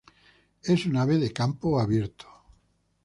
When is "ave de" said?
0.97-1.31